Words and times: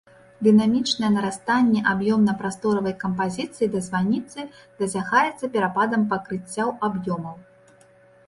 Дынамічнае 0.45 1.09
нарастанне 1.15 1.81
аб'ёмна-прасторавай 1.91 2.95
кампазіцыі 3.03 3.67
да 3.75 3.79
званіцы 3.87 4.45
дасягаецца 4.81 5.45
перападам 5.57 6.07
пакрыццяў 6.15 6.69
аб'ёмаў. 6.89 7.35